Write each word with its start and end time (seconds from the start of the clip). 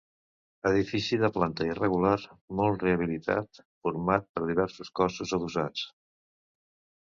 Edifici 0.69 1.19
de 1.23 1.29
planta 1.35 1.67
irregular 1.67 2.15
molt 2.61 2.87
rehabilitat, 2.87 3.61
format 3.87 4.29
per 4.35 4.47
diversos 4.53 4.93
cossos 5.03 5.39
adossats. 5.41 5.89